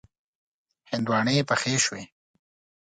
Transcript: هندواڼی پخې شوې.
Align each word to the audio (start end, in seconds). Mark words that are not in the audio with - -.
هندواڼی 0.91 1.47
پخې 1.49 1.75
شوې. 1.85 2.03